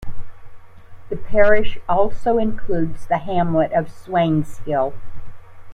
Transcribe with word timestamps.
The 1.09 1.15
parish 1.15 1.77
also 1.87 2.39
includes 2.39 3.05
the 3.05 3.19
hamlet 3.19 3.71
of 3.71 3.85
Swainshill. 3.85 4.93